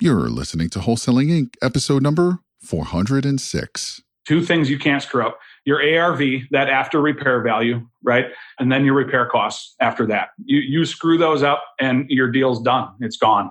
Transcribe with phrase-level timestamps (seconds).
[0.00, 4.00] You're listening to Wholesaling Inc., episode number 406.
[4.28, 6.20] Two things you can't screw up your ARV,
[6.52, 8.26] that after repair value, right?
[8.60, 10.28] And then your repair costs after that.
[10.44, 13.50] You, you screw those up and your deal's done, it's gone.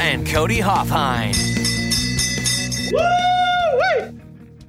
[0.00, 1.34] And Cody Hofhine.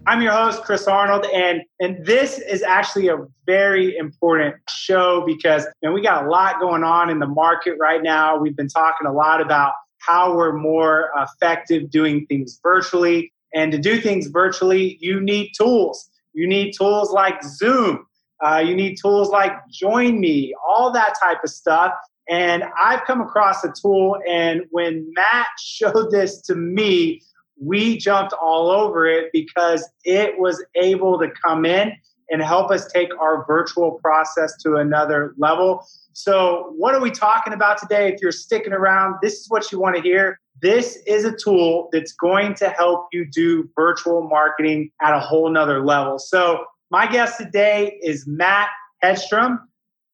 [0.07, 3.17] I'm your host, Chris Arnold, and, and this is actually a
[3.48, 8.03] very important show because you we got a lot going on in the market right
[8.03, 8.38] now.
[8.38, 13.34] We've been talking a lot about how we're more effective doing things virtually.
[13.53, 16.07] And to do things virtually, you need tools.
[16.34, 18.05] You need tools like Zoom.
[18.45, 21.93] Uh, you need tools like Join Me, all that type of stuff.
[22.27, 27.21] And I've come across a tool, and when Matt showed this to me,
[27.62, 31.93] we jumped all over it because it was able to come in
[32.29, 35.87] and help us take our virtual process to another level.
[36.13, 38.12] So, what are we talking about today?
[38.12, 40.39] If you're sticking around, this is what you want to hear.
[40.62, 45.49] This is a tool that's going to help you do virtual marketing at a whole
[45.49, 46.17] nother level.
[46.17, 48.70] So, my guest today is Matt
[49.04, 49.60] Hedstrom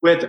[0.02, 0.26] with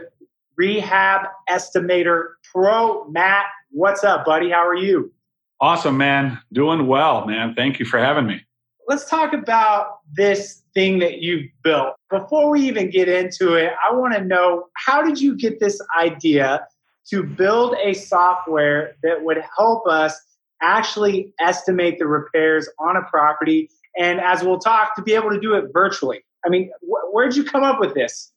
[0.56, 3.08] Rehab Estimator Pro.
[3.08, 4.50] Matt, what's up, buddy?
[4.50, 5.12] How are you?
[5.60, 6.40] Awesome, man.
[6.52, 7.54] Doing well, man.
[7.54, 8.40] Thank you for having me.
[8.88, 11.94] Let's talk about this thing that you've built.
[12.10, 15.80] Before we even get into it, I want to know how did you get this
[16.00, 16.66] idea
[17.10, 20.20] to build a software that would help us
[20.62, 25.40] actually estimate the repairs on a property and as we'll talk to be able to
[25.40, 26.24] do it virtually.
[26.44, 28.31] I mean, wh- where'd you come up with this?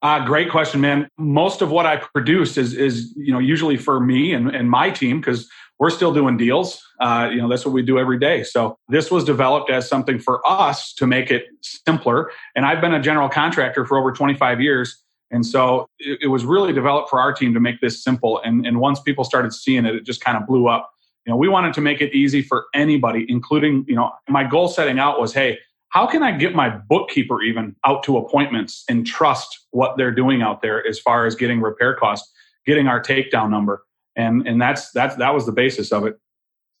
[0.00, 1.08] Uh, great question, man.
[1.18, 4.90] Most of what I produce is is you know usually for me and, and my
[4.90, 5.48] team because
[5.80, 6.80] we're still doing deals.
[7.00, 8.44] Uh, you know that's what we do every day.
[8.44, 12.30] So this was developed as something for us to make it simpler.
[12.54, 16.44] And I've been a general contractor for over 25 years, and so it, it was
[16.44, 18.40] really developed for our team to make this simple.
[18.44, 20.88] And and once people started seeing it, it just kind of blew up.
[21.26, 24.68] You know, we wanted to make it easy for anybody, including you know my goal
[24.68, 25.58] setting out was, hey,
[25.90, 30.42] how can I get my bookkeeper even out to appointments and trust what they're doing
[30.42, 32.30] out there as far as getting repair costs,
[32.66, 33.82] getting our takedown number?
[34.16, 36.18] And and that's that's that was the basis of it.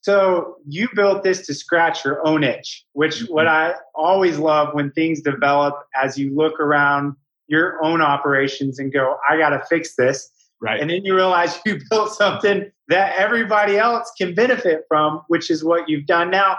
[0.00, 3.32] So you built this to scratch your own itch, which Mm-hmm.
[3.32, 7.14] what I always love when things develop as you look around
[7.48, 10.30] your own operations and go, I got to fix this.
[10.60, 10.80] Right.
[10.80, 15.64] And then you realize you built something that everybody else can benefit from, which is
[15.64, 16.30] what you've done.
[16.30, 16.58] Now,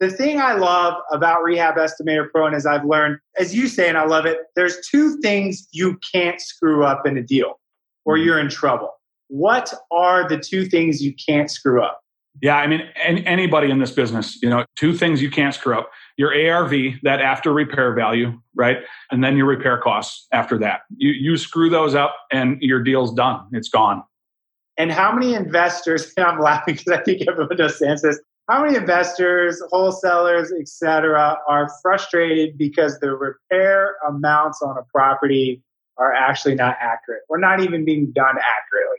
[0.00, 3.88] the thing I love about Rehab Estimator Pro, and as I've learned, as you say,
[3.88, 7.60] and I love it, there's two things you can't screw up in a deal
[8.04, 8.26] or Mm-hmm.
[8.26, 8.90] you're in trouble.
[9.28, 12.00] What are the two things you can't screw up?
[12.42, 15.78] Yeah, I mean, any, anybody in this business, you know, two things you can't screw
[15.78, 16.72] up: your ARV,
[17.02, 18.78] that after repair value, right,
[19.10, 20.80] and then your repair costs after that.
[20.96, 23.46] You you screw those up, and your deal's done.
[23.52, 24.02] It's gone.
[24.76, 28.76] And how many investors, and I'm laughing because I think everyone understands this, how many
[28.76, 35.62] investors, wholesalers, et cetera, are frustrated because the repair amounts on a property
[35.96, 38.98] are actually not accurate or not even being done accurately?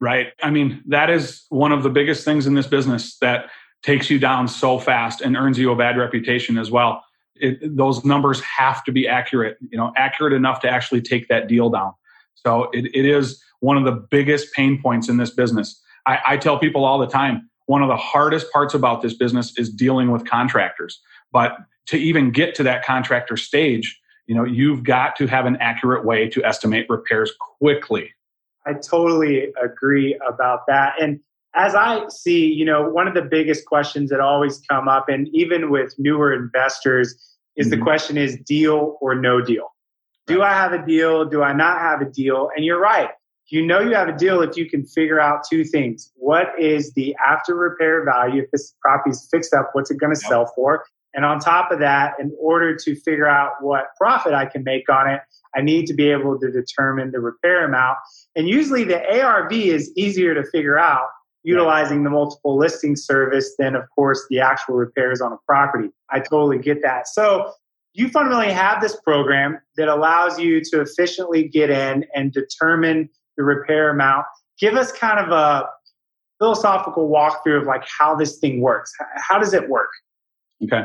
[0.00, 0.28] Right.
[0.42, 3.46] I mean, that is one of the biggest things in this business that
[3.82, 7.04] takes you down so fast and earns you a bad reputation as well.
[7.36, 11.48] It, those numbers have to be accurate, you know, accurate enough to actually take that
[11.48, 11.92] deal down.
[12.34, 15.80] So it, it is one of the biggest pain points in this business.
[16.06, 19.56] I, I tell people all the time, one of the hardest parts about this business
[19.58, 21.00] is dealing with contractors.
[21.32, 25.56] But to even get to that contractor stage, you know, you've got to have an
[25.60, 28.12] accurate way to estimate repairs quickly.
[28.66, 30.94] I totally agree about that.
[31.00, 31.20] And
[31.54, 35.28] as I see, you know, one of the biggest questions that always come up, and
[35.32, 37.14] even with newer investors,
[37.56, 37.82] is the Mhm.
[37.82, 39.72] question is deal or no deal.
[40.26, 41.24] Do I have a deal?
[41.26, 42.50] Do I not have a deal?
[42.56, 43.10] And you're right.
[43.48, 46.10] You know you have a deal if you can figure out two things.
[46.16, 48.42] What is the after repair value?
[48.42, 50.28] If this property is fixed up, what's it going to Yep.
[50.28, 50.84] sell for?
[51.14, 54.88] And on top of that, in order to figure out what profit I can make
[54.88, 55.20] on it,
[55.54, 57.98] I need to be able to determine the repair amount.
[58.34, 61.06] And usually the ARV is easier to figure out
[61.44, 65.90] utilizing the multiple listing service than, of course, the actual repairs on a property.
[66.10, 67.06] I totally get that.
[67.06, 67.52] So
[67.92, 73.44] you fundamentally have this program that allows you to efficiently get in and determine the
[73.44, 74.26] repair amount.
[74.58, 75.68] Give us kind of a
[76.38, 78.92] philosophical walkthrough of like how this thing works.
[79.16, 79.90] How does it work?
[80.62, 80.84] Okay.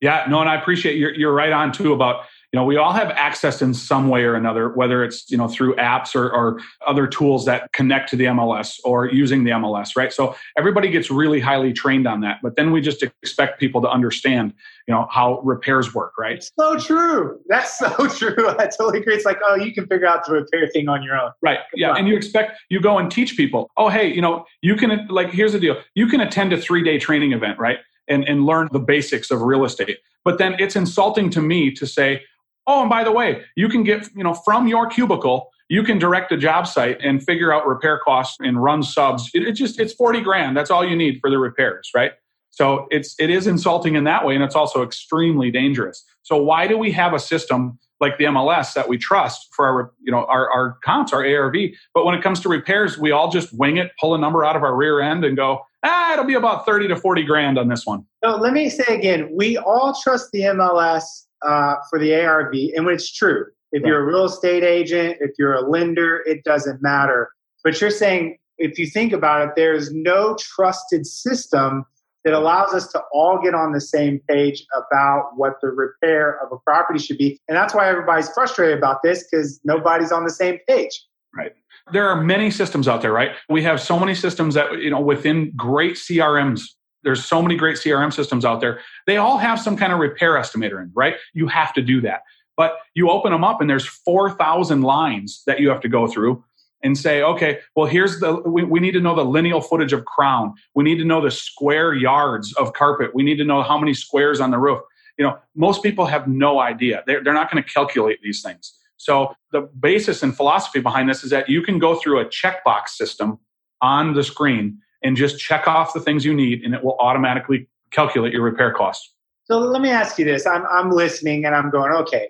[0.00, 2.92] Yeah, no, and I appreciate you're, you're right on too about you know we all
[2.92, 6.60] have access in some way or another whether it's you know through apps or, or,
[6.86, 10.12] other tools that connect to the mls or using the mls right?
[10.12, 13.88] So everybody gets really highly trained on that but then we just expect people to
[13.88, 14.54] understand
[14.86, 16.36] you know how repairs work right?
[16.36, 17.38] It's so true.
[17.48, 18.48] That's so true.
[18.58, 19.14] I totally agree.
[19.14, 21.32] It's like oh you can figure out the repair thing on your own.
[21.42, 21.58] Right.
[21.74, 25.06] Yeah and you expect you go and teach people oh hey you know you can
[25.08, 25.76] like here's the deal.
[25.94, 27.78] You can attend a three day training event right?
[28.10, 29.98] And, and learn the basics of real estate.
[30.24, 32.22] But then it's insulting to me to say
[32.68, 35.98] Oh, and by the way, you can get, you know, from your cubicle, you can
[35.98, 39.30] direct a job site and figure out repair costs and run subs.
[39.32, 40.54] It, it just it's 40 grand.
[40.54, 42.12] That's all you need for the repairs, right?
[42.50, 46.04] So it's it is insulting in that way, and it's also extremely dangerous.
[46.22, 49.92] So why do we have a system like the MLS that we trust for our
[50.02, 51.54] you know our, our counts, our ARV?
[51.94, 54.56] But when it comes to repairs, we all just wing it, pull a number out
[54.56, 57.68] of our rear end, and go, ah, it'll be about 30 to 40 grand on
[57.68, 58.04] this one.
[58.22, 62.88] So let me say again, we all trust the MLS uh, for the ARV, and
[62.88, 63.46] it's true.
[63.72, 67.30] If you're a real estate agent, if you're a lender, it doesn't matter.
[67.62, 71.84] But you're saying, if you think about it, there's no trusted system
[72.24, 76.50] that allows us to all get on the same page about what the repair of
[76.52, 77.40] a property should be.
[77.48, 81.04] And that's why everybody's frustrated about this because nobody's on the same page.
[81.36, 81.52] Right.
[81.92, 83.30] There are many systems out there, right?
[83.48, 86.62] We have so many systems that, you know, within great CRMs,
[87.04, 88.80] there's so many great CRM systems out there.
[89.06, 91.16] They all have some kind of repair estimator in, right?
[91.34, 92.22] You have to do that.
[92.56, 96.44] But you open them up and there's 4,000 lines that you have to go through
[96.82, 100.04] and say, okay, well, here's the, we, we need to know the lineal footage of
[100.04, 100.54] crown.
[100.74, 103.14] We need to know the square yards of carpet.
[103.14, 104.80] We need to know how many squares on the roof.
[105.18, 107.02] You know, most people have no idea.
[107.06, 108.74] They're, they're not going to calculate these things.
[108.96, 112.88] So the basis and philosophy behind this is that you can go through a checkbox
[112.90, 113.38] system
[113.80, 117.68] on the screen and just check off the things you need and it will automatically
[117.90, 119.12] calculate your repair costs.
[119.44, 120.46] So let me ask you this.
[120.46, 122.28] I'm, I'm listening and I'm going, okay,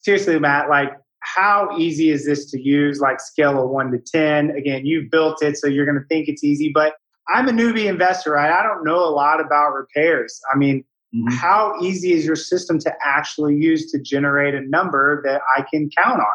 [0.00, 3.00] seriously, Matt, like how easy is this to use?
[3.00, 4.50] Like scale of one to 10.
[4.50, 6.94] Again, you've built it, so you're going to think it's easy, but
[7.28, 8.50] I'm a newbie investor, right?
[8.50, 10.40] I don't know a lot about repairs.
[10.52, 10.84] I mean,
[11.14, 11.34] mm-hmm.
[11.34, 15.90] how easy is your system to actually use to generate a number that I can
[15.96, 16.26] count on?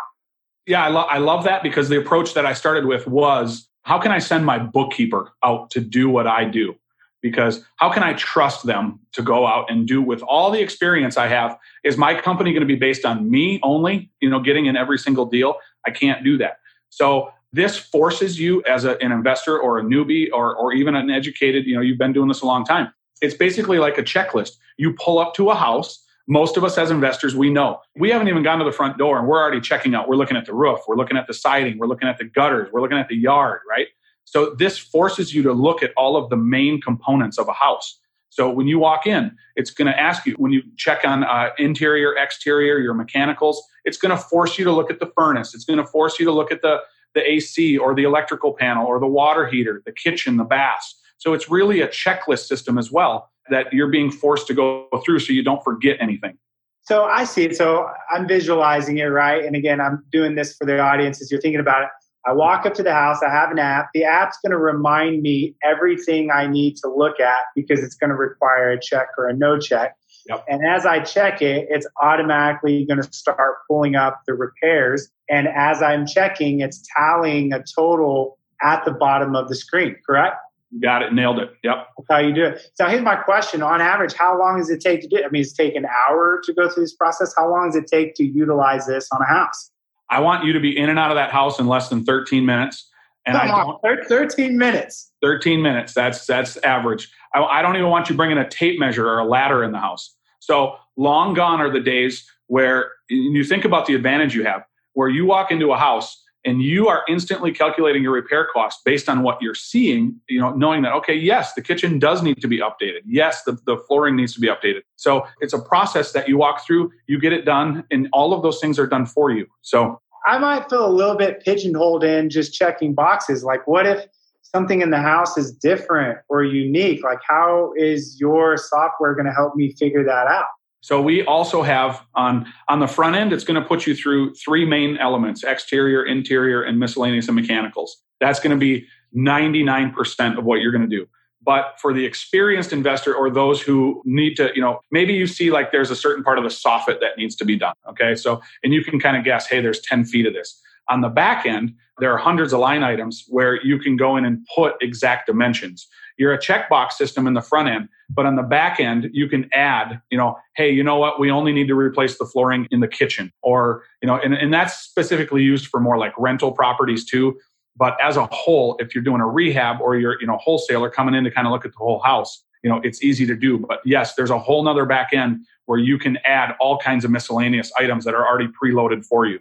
[0.68, 4.00] Yeah, I, lo- I love that because the approach that I started with was how
[4.00, 6.75] can I send my bookkeeper out to do what I do?
[7.22, 11.18] Because how can I trust them to go out and do with all the experience
[11.18, 11.57] I have?
[11.83, 14.98] Is my company going to be based on me only, you know, getting in every
[14.98, 15.56] single deal?
[15.86, 16.57] I can't do that.
[16.89, 21.10] So this forces you as a, an investor or a newbie or, or even an
[21.10, 22.92] educated, you know, you've been doing this a long time.
[23.22, 24.54] It's basically like a checklist.
[24.77, 28.27] You pull up to a house, most of us as investors, we know we haven't
[28.27, 30.07] even gone to the front door and we're already checking out.
[30.07, 32.69] We're looking at the roof, we're looking at the siding, we're looking at the gutters,
[32.71, 33.88] we're looking at the yard, right?
[34.25, 38.00] So this forces you to look at all of the main components of a house.
[38.29, 41.50] So when you walk in, it's going to ask you when you check on uh,
[41.57, 43.62] interior, exterior, your mechanicals.
[43.83, 45.53] It's going to force you to look at the furnace.
[45.53, 46.81] It's going to force you to look at the
[47.13, 50.97] the AC or the electrical panel or the water heater, the kitchen, the baths.
[51.17, 55.19] So it's really a checklist system as well that you're being forced to go through
[55.19, 56.38] so you don't forget anything.
[56.83, 57.55] So I see it.
[57.55, 59.45] So I'm visualizing it, right?
[59.45, 61.89] And again, I'm doing this for the audience as you're thinking about it.
[62.25, 63.89] I walk up to the house, I have an app.
[63.93, 68.11] The app's going to remind me everything I need to look at because it's going
[68.11, 69.95] to require a check or a no check.
[70.27, 70.45] Yep.
[70.48, 75.10] And as I check it, it's automatically going to start pulling up the repairs.
[75.29, 80.36] And as I'm checking, it's tallying a total at the bottom of the screen, correct?
[80.80, 81.13] Got it.
[81.13, 81.51] Nailed it.
[81.63, 81.88] Yep.
[81.98, 82.62] That's how you do it.
[82.75, 83.62] So here's my question.
[83.62, 85.25] On average, how long does it take to do it?
[85.25, 87.34] I mean, it's take an hour to go through this process.
[87.38, 89.72] How long does it take to utilize this on a house?
[90.10, 92.46] I want you to be in and out of that house in less than 13
[92.46, 92.90] minutes.
[93.25, 93.51] And Come
[93.84, 95.12] I don't, 13 minutes.
[95.22, 95.94] 13 minutes.
[95.94, 97.12] That's that's average.
[97.36, 99.80] I, I don't even want you bringing a tape measure or a ladder in the
[99.80, 100.16] house.
[100.40, 104.63] So long gone are the days where you think about the advantage you have,
[104.94, 109.07] where you walk into a house and you are instantly calculating your repair costs based
[109.07, 112.48] on what you're seeing you know knowing that okay yes the kitchen does need to
[112.48, 113.01] be updated.
[113.05, 114.81] Yes the, the flooring needs to be updated.
[114.95, 118.43] So it's a process that you walk through you get it done and all of
[118.43, 119.48] those things are done for you.
[119.62, 123.43] So i might feel a little bit pigeonholed in just checking boxes.
[123.43, 124.05] Like what if
[124.43, 127.03] something in the house is different or unique?
[127.03, 130.45] Like how is your software going to help me figure that out
[130.81, 134.33] so we also have on on the front end, it's going to put you through
[134.33, 138.01] three main elements: exterior, interior, and miscellaneous and mechanicals.
[138.19, 141.07] That's going to be 99% of what you're going to do.
[141.43, 145.51] But for the experienced investor or those who need to, you know, maybe you see
[145.51, 147.73] like there's a certain part of the soffit that needs to be done.
[147.89, 148.15] Okay.
[148.15, 150.61] So, and you can kind of guess, hey, there's 10 feet of this.
[150.89, 154.25] On the back end, there are hundreds of line items where you can go in
[154.25, 155.88] and put exact dimensions.
[156.22, 159.50] You're a checkbox system in the front end, but on the back end, you can
[159.54, 161.20] add, you know, hey, you know what?
[161.20, 163.32] We only need to replace the flooring in the kitchen.
[163.42, 167.40] Or, you know, and, and that's specifically used for more like rental properties too.
[167.75, 171.16] But as a whole, if you're doing a rehab or you're, you know, wholesaler coming
[171.16, 173.58] in to kind of look at the whole house, you know, it's easy to do.
[173.58, 177.10] But yes, there's a whole nother back end where you can add all kinds of
[177.10, 179.40] miscellaneous items that are already preloaded for you.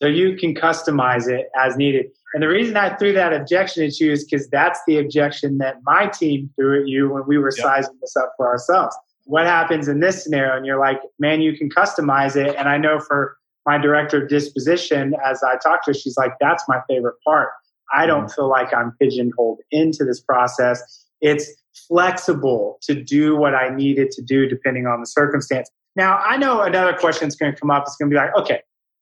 [0.00, 2.06] So you can customize it as needed.
[2.32, 5.76] And the reason I threw that objection at you is because that's the objection that
[5.84, 7.64] my team threw at you when we were yep.
[7.64, 8.96] sizing this up for ourselves.
[9.24, 10.56] What happens in this scenario?
[10.56, 12.56] And you're like, man, you can customize it.
[12.56, 16.32] And I know for my director of disposition, as I talked to her, she's like,
[16.40, 17.50] that's my favorite part.
[17.94, 18.34] I don't mm-hmm.
[18.34, 21.04] feel like I'm pigeonholed into this process.
[21.20, 21.50] It's
[21.88, 25.70] flexible to do what I needed to do depending on the circumstance.
[25.96, 27.82] Now, I know another question that's going to come up.
[27.86, 28.60] It's going to be like, okay,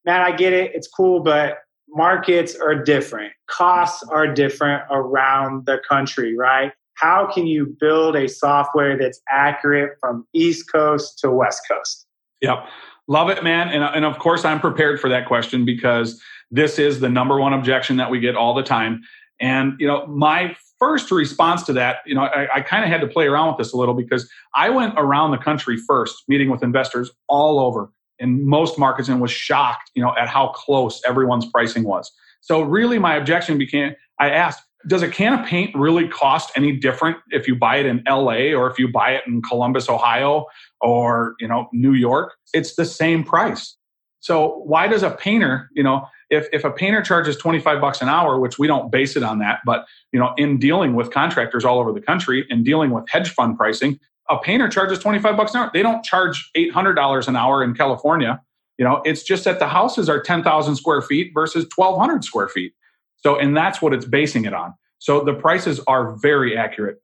[0.08, 0.70] man, I get it.
[0.74, 1.58] It's cool, but
[1.90, 3.30] markets are different.
[3.46, 6.72] Costs are different around the country, right?
[6.94, 12.06] How can you build a software that's accurate from East Coast to West Coast?
[12.40, 12.66] Yep.
[13.06, 13.68] Love it, man.
[13.68, 17.52] And, and of course, I'm prepared for that question because this is the number one
[17.52, 19.02] objection that we get all the time.
[19.40, 23.02] And, you know, my first response to that, you know, I, I kind of had
[23.02, 26.50] to play around with this a little because I went around the country first, meeting
[26.50, 31.00] with investors all over in most markets and was shocked, you know, at how close
[31.06, 32.10] everyone's pricing was.
[32.40, 36.72] So really my objection became I asked, does a can of paint really cost any
[36.72, 40.46] different if you buy it in LA or if you buy it in Columbus, Ohio
[40.80, 42.34] or, you know, New York?
[42.52, 43.76] It's the same price.
[44.20, 48.08] So why does a painter, you know, if, if a painter charges 25 bucks an
[48.08, 51.64] hour, which we don't base it on that, but you know, in dealing with contractors
[51.64, 53.98] all over the country and dealing with hedge fund pricing,
[54.30, 55.70] a painter charges 25 bucks an hour.
[55.72, 58.40] They don't charge $800 an hour in California.
[58.78, 62.72] You know, it's just that the houses are 10,000 square feet versus 1,200 square feet.
[63.16, 64.74] So, and that's what it's basing it on.
[64.98, 67.00] So the prices are very accurate.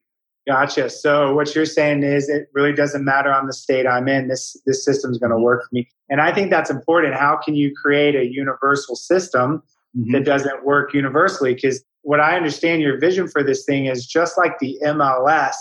[0.46, 0.90] Gotcha.
[0.90, 4.28] So what you're saying is it really doesn't matter on the state I'm in.
[4.28, 7.14] This this system's going to work for me, and I think that's important.
[7.14, 9.62] How can you create a universal system
[9.96, 10.12] mm-hmm.
[10.12, 11.54] that doesn't work universally?
[11.54, 15.54] Because what I understand your vision for this thing is just like the MLS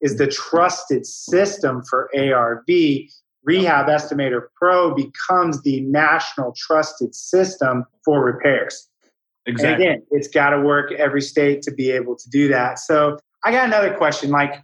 [0.00, 2.66] is the trusted system for ARV.
[3.44, 8.88] Rehab Estimator Pro becomes the national trusted system for repairs.
[9.46, 9.86] Exactly.
[9.86, 12.78] And again, it's got to work every state to be able to do that.
[12.78, 14.30] So I got another question.
[14.30, 14.62] Like,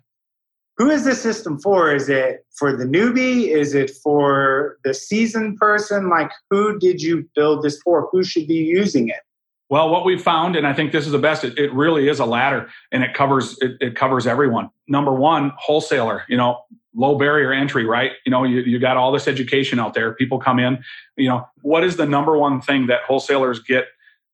[0.76, 1.95] who is this system for?
[1.95, 3.49] Is it for the newbie?
[3.49, 6.11] Is it for the seasoned person?
[6.11, 8.09] Like, who did you build this for?
[8.11, 9.21] Who should be using it?
[9.75, 12.21] Well, what we've found, and I think this is the best, it, it really is
[12.21, 14.71] a ladder and it covers it, it, covers everyone.
[14.87, 16.61] Number one, wholesaler, you know,
[16.95, 18.12] low barrier entry, right?
[18.25, 20.14] You know, you, you got all this education out there.
[20.14, 20.85] People come in,
[21.16, 23.87] you know, what is the number one thing that wholesalers get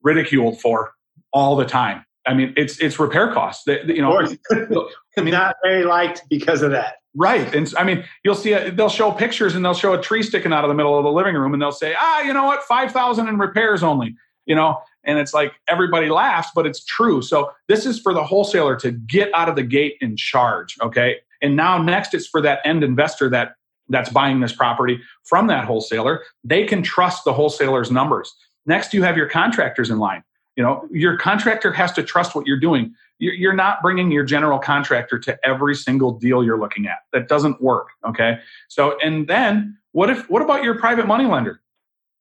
[0.02, 0.92] ridiculed for
[1.32, 2.04] all the time?
[2.26, 3.64] I mean, it's it's repair costs.
[3.64, 4.20] They, you know,
[5.16, 6.97] I mean, not very liked because of that.
[7.16, 10.23] Right, and I mean, you'll see a, they'll show pictures and they'll show a tree
[10.23, 12.44] sticking out of the middle of the living room, and they'll say, ah, you know
[12.44, 14.14] what, five thousand in repairs only.
[14.50, 17.23] You know, and it's like everybody laughs, but it's true.
[17.23, 20.76] So this is for the wholesaler to get out of the gate and charge.
[20.83, 23.54] Okay, and now next it's for that end investor that
[23.88, 26.23] that's buying this property from that wholesaler.
[26.42, 28.35] They can trust the wholesaler's numbers.
[28.66, 30.23] Next, you have your contractors in line
[30.57, 32.95] you know, your contractor has to trust what you're doing.
[33.19, 36.99] You're not bringing your general contractor to every single deal you're looking at.
[37.14, 37.88] That doesn't work.
[38.07, 38.38] Okay.
[38.69, 41.62] So, and then what if, what about your private money lender,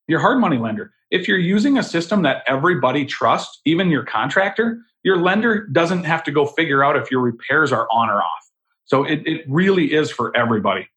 [0.09, 0.91] your hard money lender?
[1.11, 6.23] If you're using a system that everybody trusts, even your contractor, your lender doesn't have
[6.23, 8.49] to go figure out if your repairs are on or off.
[8.85, 10.87] So it, it really is for everybody.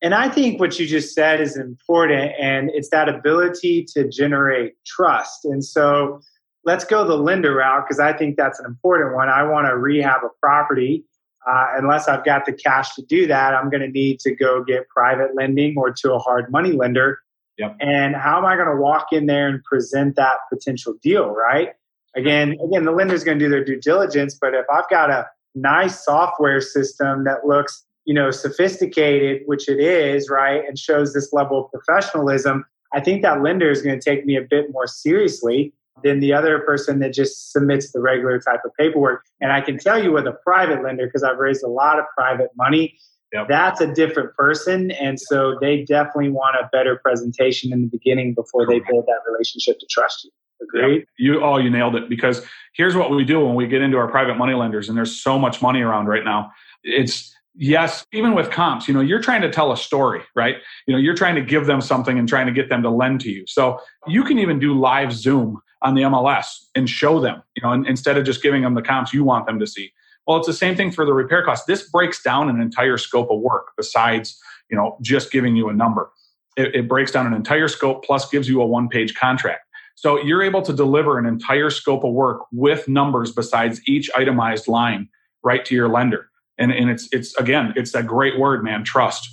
[0.00, 4.74] And I think what you just said is important, and it's that ability to generate
[4.86, 5.44] trust.
[5.44, 6.20] And so
[6.64, 9.28] let's go the lender route because I think that's an important one.
[9.28, 11.04] I want to rehab a property.
[11.48, 14.62] Uh, unless I've got the cash to do that, I'm going to need to go
[14.62, 17.18] get private lending or to a hard money lender.
[17.58, 17.76] Yep.
[17.80, 21.70] And how am I going to walk in there and present that potential deal, right?
[22.16, 25.26] Again, again, the lender's going to do their due diligence, but if I've got a
[25.54, 31.32] nice software system that looks, you know, sophisticated, which it is, right, and shows this
[31.32, 34.86] level of professionalism, I think that lender is going to take me a bit more
[34.86, 39.24] seriously than the other person that just submits the regular type of paperwork.
[39.40, 42.04] And I can tell you with a private lender, because I've raised a lot of
[42.16, 42.96] private money,
[43.32, 43.46] yep.
[43.48, 44.90] that's a different person.
[44.92, 49.20] And so they definitely want a better presentation in the beginning before they build that
[49.30, 50.30] relationship to trust you.
[50.60, 50.98] Agreed?
[50.98, 51.08] Yep.
[51.18, 52.44] You oh you nailed it because
[52.74, 55.38] here's what we do when we get into our private money lenders and there's so
[55.38, 56.50] much money around right now.
[56.82, 60.56] It's yes, even with comps, you know, you're trying to tell a story, right?
[60.86, 63.20] You know, you're trying to give them something and trying to get them to lend
[63.22, 63.44] to you.
[63.46, 67.72] So you can even do live Zoom on the MLS and show them, you know,
[67.72, 69.92] and, instead of just giving them the comps you want them to see.
[70.28, 71.66] Well, it's the same thing for the repair cost.
[71.66, 74.38] This breaks down an entire scope of work besides,
[74.70, 76.10] you know, just giving you a number.
[76.58, 79.62] It, it breaks down an entire scope plus gives you a one page contract.
[79.94, 84.68] So you're able to deliver an entire scope of work with numbers besides each itemized
[84.68, 85.08] line
[85.42, 86.28] right to your lender.
[86.58, 89.26] And, and it's, it's again, it's that great word, man, trust.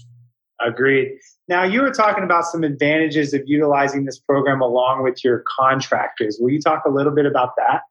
[0.66, 1.20] Agreed.
[1.50, 6.38] Now, you were talking about some advantages of utilizing this program along with your contractors.
[6.40, 7.82] Will you talk a little bit about that?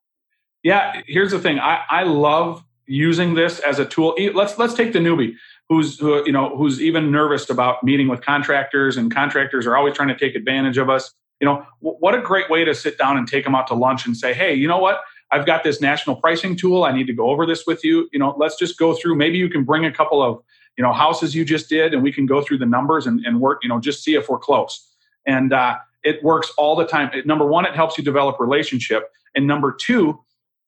[0.62, 1.58] Yeah, here's the thing.
[1.61, 4.16] I, I love using this as a tool.
[4.34, 5.34] Let's let's take the newbie
[5.68, 9.94] who's who, you know who's even nervous about meeting with contractors, and contractors are always
[9.94, 11.12] trying to take advantage of us.
[11.40, 14.06] You know, what a great way to sit down and take them out to lunch
[14.06, 15.00] and say, hey, you know what?
[15.32, 16.84] I've got this national pricing tool.
[16.84, 18.08] I need to go over this with you.
[18.12, 19.16] You know, let's just go through.
[19.16, 20.42] Maybe you can bring a couple of
[20.76, 23.40] you know houses you just did and we can go through the numbers and, and
[23.40, 24.90] work you know just see if we're close
[25.26, 29.10] and uh, it works all the time it, number one it helps you develop relationship
[29.34, 30.20] and number two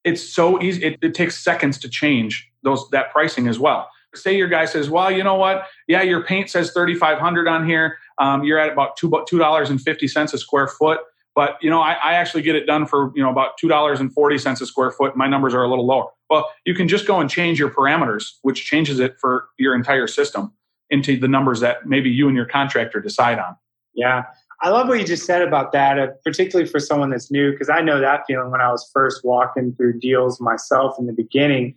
[0.07, 4.35] it's so easy it, it takes seconds to change those that pricing as well say
[4.35, 8.43] your guy says well you know what yeah your paint says 3500 on here um,
[8.45, 11.01] you're at about two two dollars and fifty cents a square foot
[11.37, 14.01] but you know, I, I actually get it done for you know about two dollars
[14.01, 15.17] and forty cents a square foot.
[15.17, 16.07] My numbers are a little lower.
[16.31, 20.07] Well, you can just go and change your parameters, which changes it for your entire
[20.07, 20.53] system
[20.89, 23.55] into the numbers that maybe you and your contractor decide on.
[23.95, 24.25] Yeah.
[24.63, 27.69] I love what you just said about that, uh, particularly for someone that's new, because
[27.69, 31.75] I know that feeling when I was first walking through deals myself in the beginning.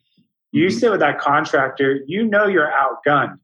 [0.51, 0.77] You mm-hmm.
[0.77, 3.37] sit with that contractor, you know you're outgunned.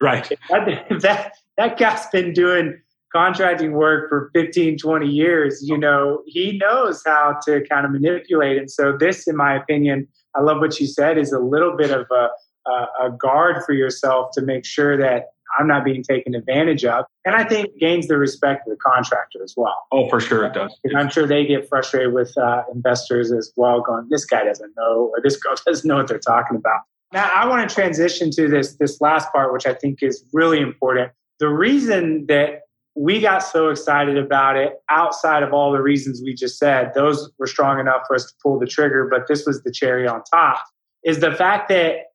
[0.00, 0.30] Right.
[0.48, 2.80] That, that, that guy's been doing
[3.12, 8.58] contracting work for 15, 20 years, you know, he knows how to kind of manipulate.
[8.58, 10.06] And so, this, in my opinion,
[10.36, 12.28] I love what you said, is a little bit of a,
[12.70, 15.26] a, a guard for yourself to make sure that
[15.58, 17.04] I'm not being taken advantage of.
[17.24, 19.76] And I think gains the respect of the contractor as well.
[19.92, 20.76] Oh, for sure it does.
[20.84, 24.72] And I'm sure they get frustrated with uh, investors as well, going, this guy doesn't
[24.76, 26.80] know, or this girl doesn't know what they're talking about.
[27.12, 30.60] Now, I want to transition to this, this last part, which I think is really
[30.60, 31.10] important.
[31.40, 32.60] The reason that
[32.96, 37.30] we got so excited about it outside of all the reasons we just said those
[37.38, 40.22] were strong enough for us to pull the trigger but this was the cherry on
[40.24, 40.64] top
[41.04, 42.06] is the fact that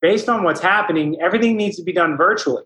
[0.00, 2.62] based on what's happening everything needs to be done virtually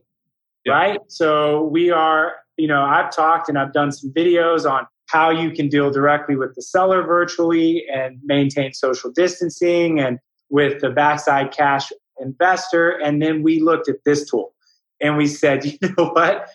[0.69, 0.75] yep.
[0.75, 5.31] right so we are you know i've talked and i've done some videos on how
[5.31, 10.19] you can deal directly with the seller virtually and maintain social distancing and
[10.51, 14.55] with the backside cash investor and then we looked at this tool
[15.01, 16.49] and we said you know what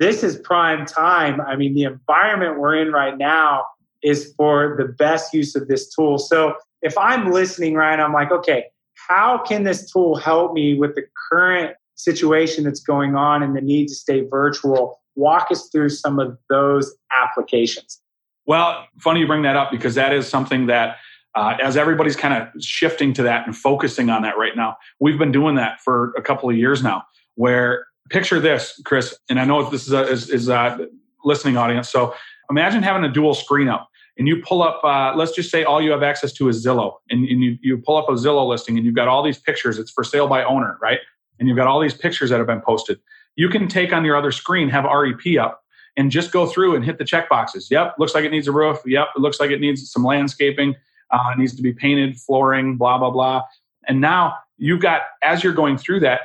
[0.00, 1.40] this is prime time.
[1.42, 3.64] I mean, the environment we're in right now
[4.02, 6.18] is for the best use of this tool.
[6.18, 8.64] So if I'm listening, right, I'm like, okay,
[9.08, 13.60] how can this tool help me with the current situation that's going on and the
[13.60, 15.00] need to stay virtual?
[15.16, 18.00] Walk us through some of those applications.
[18.46, 20.96] Well, funny you bring that up because that is something that
[21.34, 25.18] uh, as everybody's kind of shifting to that and focusing on that right now, we've
[25.18, 27.04] been doing that for a couple of years now,
[27.36, 30.88] where picture this, Chris, and I know this is a, is, is a
[31.24, 31.88] listening audience.
[31.88, 32.14] So
[32.50, 35.80] imagine having a dual screen up and you pull up, uh, let's just say all
[35.80, 38.76] you have access to is Zillow and, and you, you pull up a Zillow listing
[38.76, 39.78] and you've got all these pictures.
[39.78, 40.98] It's for sale by owner, right?
[41.40, 43.00] And you've got all these pictures that have been posted.
[43.34, 45.64] You can take on your other screen, have REP up
[45.96, 47.68] and just go through and hit the check boxes.
[47.70, 48.78] Yep, looks like it needs a roof.
[48.86, 50.76] Yep, it looks like it needs some landscaping.
[51.10, 53.42] Uh, it needs to be painted, flooring, blah, blah, blah.
[53.88, 56.20] And now you've got, as you're going through that,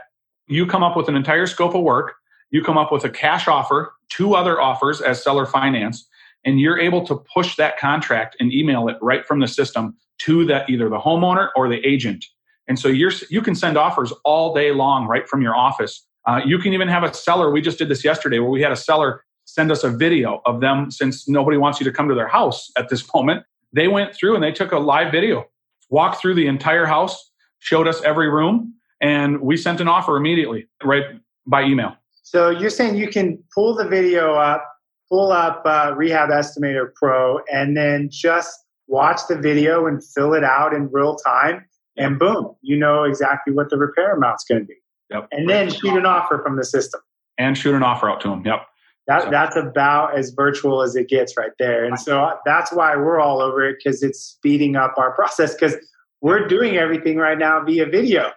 [0.48, 2.16] you come up with an entire scope of work,
[2.52, 6.08] you come up with a cash offer, two other offers as seller finance,
[6.46, 10.46] and you're able to push that contract and email it right from the system to
[10.46, 12.26] that either the homeowner or the agent.
[12.68, 16.06] And so you're you can send offers all day long right from your office.
[16.28, 17.52] Uh, you can even have a seller.
[17.52, 20.60] We just did this yesterday where we had a seller send us a video of
[20.60, 23.44] them since nobody wants you to come to their house at this moment.
[23.74, 25.46] They went through and they took a live video,
[25.90, 30.68] walked through the entire house, showed us every room, and we sent an offer immediately
[30.84, 31.04] right
[31.46, 31.96] by email.
[32.24, 34.66] So you're saying you can pull the video up,
[35.10, 40.44] pull up uh, Rehab Estimator Pro, and then just watch the video and fill it
[40.44, 41.66] out in real time,
[41.98, 44.76] and boom, you know exactly what the repair amount's going to be.
[45.12, 45.28] Yep.
[45.32, 47.02] And then shoot an offer from the system.
[47.38, 48.44] And shoot an offer out to them.
[48.46, 48.66] Yep.
[49.08, 49.30] That, so.
[49.30, 51.86] That's about as virtual as it gets right there.
[51.86, 55.54] And so uh, that's why we're all over it because it's speeding up our process
[55.54, 55.76] because
[56.22, 58.32] we're doing everything right now via video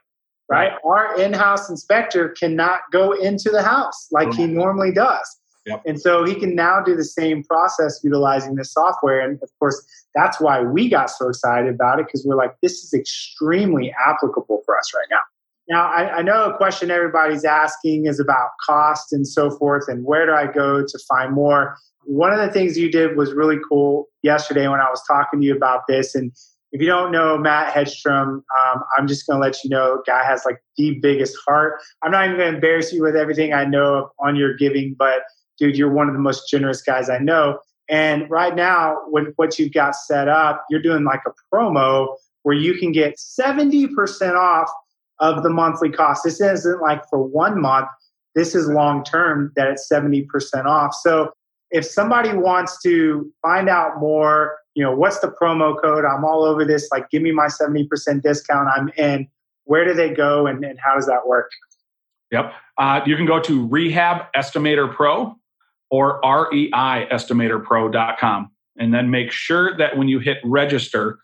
[0.49, 0.73] right?
[0.85, 5.38] Our in-house inspector cannot go into the house like he normally does.
[5.69, 5.83] Yep.
[5.87, 9.21] And so he can now do the same process utilizing this software.
[9.21, 9.81] And of course,
[10.15, 14.63] that's why we got so excited about it because we're like, this is extremely applicable
[14.65, 15.21] for us right now.
[15.71, 20.03] Now, I, I, know a question everybody's asking is about cost and so forth, and
[20.03, 21.77] where do I go to find more?
[22.09, 25.47] one of the things you did was really cool yesterday when I was talking to
[25.47, 26.15] you about this.
[26.15, 26.33] And
[26.73, 30.25] if you don't know Matt Hedstrom, um, I'm just going to let you know, guy
[30.25, 31.75] has like the biggest heart.
[32.03, 35.21] I'm not even going to embarrass you with everything I know on your giving, but
[35.59, 37.59] dude, you're one of the most generous guys I know.
[37.89, 42.57] And right now, with what you've got set up, you're doing like a promo where
[42.57, 43.89] you can get 70%
[44.35, 44.71] off
[45.21, 46.23] of the monthly cost.
[46.25, 47.89] This isn't like for one month.
[48.35, 50.27] This is long term that it's 70%
[50.67, 50.95] off.
[50.95, 51.33] So
[51.71, 56.05] if somebody wants to find out more, you know, what's the promo code?
[56.05, 56.89] I'm all over this.
[56.93, 58.69] Like, give me my 70% discount.
[58.77, 59.29] I'm in.
[59.65, 61.51] Where do they go and, and how does that work?
[62.31, 62.53] Yep.
[62.79, 65.38] Uh, you can go to Rehab Estimator Pro
[65.91, 71.21] or reiestimatorpro.com and then make sure that when you hit register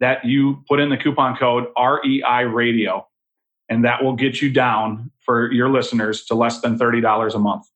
[0.00, 3.06] that you put in the coupon code REI radio
[3.68, 7.66] and that will get you down for your listeners to less than $30 a month.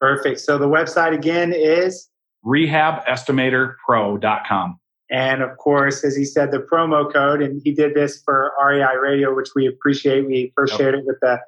[0.00, 0.38] Perfect.
[0.40, 2.08] So the website again is
[2.44, 4.80] rehabestimatorpro.com.
[5.10, 8.96] And of course, as he said, the promo code, and he did this for REI
[8.96, 10.24] Radio, which we appreciate.
[10.24, 10.80] We first yep.
[10.80, 11.40] shared it with the,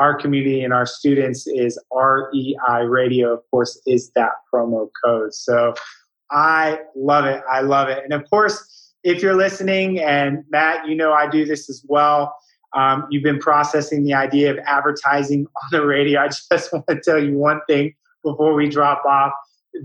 [0.00, 5.34] our community and our students is REI Radio, of course, is that promo code.
[5.34, 5.74] So
[6.30, 7.42] I love it.
[7.50, 8.02] I love it.
[8.02, 12.34] And of course, if you're listening, and Matt, you know I do this as well.
[12.74, 16.20] Um, you've been processing the idea of advertising on the radio.
[16.20, 19.32] I just want to tell you one thing before we drop off.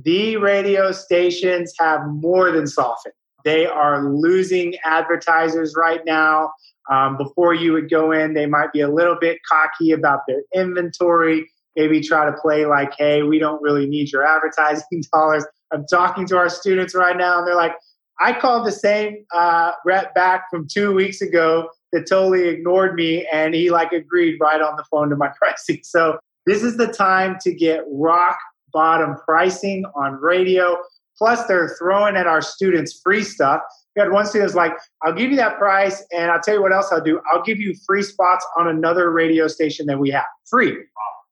[0.03, 3.13] The radio stations have more than softened.
[3.45, 6.51] They are losing advertisers right now.
[6.91, 10.41] Um, before you would go in, they might be a little bit cocky about their
[10.53, 15.45] inventory, maybe try to play like, hey, we don't really need your advertising dollars.
[15.71, 17.75] I'm talking to our students right now, and they're like,
[18.19, 23.27] I called the same uh, rep back from two weeks ago that totally ignored me,
[23.31, 25.79] and he like agreed right on the phone to my pricing.
[25.83, 28.37] So this is the time to get rock
[28.71, 30.77] bottom pricing on radio.
[31.17, 33.61] Plus, they're throwing at our students free stuff.
[33.95, 34.73] We had one student was like,
[35.03, 37.21] I'll give you that price, and I'll tell you what else I'll do.
[37.33, 40.25] I'll give you free spots on another radio station that we have.
[40.49, 40.77] Free.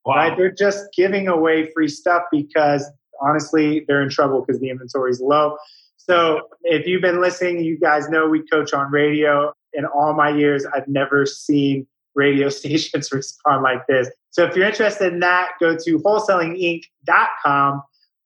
[0.06, 0.16] Wow.
[0.16, 0.38] Right?
[0.38, 2.90] They're just giving away free stuff because
[3.22, 5.58] honestly, they're in trouble because the inventory is low.
[5.98, 9.54] So if you've been listening, you guys know we coach on radio.
[9.74, 14.10] In all my years, I've never seen radio stations respond like this.
[14.30, 17.84] So if you're interested in that, go to wholesalinginc.com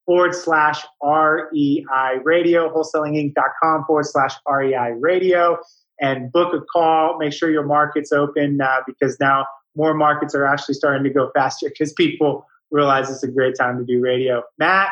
[0.08, 5.60] forward slash REI radio, wholesalinginc.com forward slash REI radio,
[6.00, 7.20] and book a call.
[7.20, 11.30] Make sure your market's open uh, because now more markets are actually starting to go
[11.36, 14.42] faster because people realize it's a great time to do radio.
[14.58, 14.90] Matt,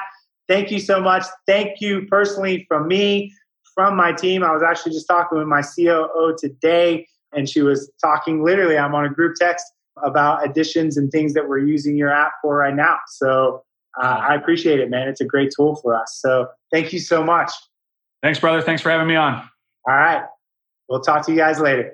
[0.48, 1.24] thank you so much.
[1.48, 3.34] Thank you personally from me,
[3.74, 4.44] from my team.
[4.44, 8.94] I was actually just talking with my COO today, and she was talking literally, I'm
[8.94, 9.66] on a group text
[10.04, 12.98] about additions and things that we're using your app for right now.
[13.08, 13.64] So
[14.02, 15.08] uh, I appreciate it, man.
[15.08, 16.20] It's a great tool for us.
[16.22, 17.52] So thank you so much.
[18.22, 18.62] Thanks, brother.
[18.62, 19.36] Thanks for having me on.
[19.88, 20.24] All right.
[20.90, 21.94] We'll talk to you guys later.